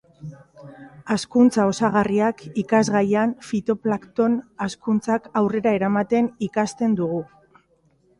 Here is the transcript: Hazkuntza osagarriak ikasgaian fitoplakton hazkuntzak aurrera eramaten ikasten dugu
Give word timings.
Hazkuntza 1.15 1.65
osagarriak 1.71 2.39
ikasgaian 2.61 3.35
fitoplakton 3.47 4.39
hazkuntzak 4.67 5.29
aurrera 5.43 5.75
eramaten 5.81 6.31
ikasten 6.49 6.97
dugu 7.03 7.21